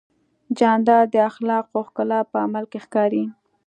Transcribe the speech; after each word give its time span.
جانداد 0.57 1.05
د 1.13 1.15
اخلاقو 1.29 1.79
ښکلا 1.87 2.19
په 2.31 2.37
عمل 2.45 2.65
کې 2.71 2.79
ښکاري. 2.85 3.23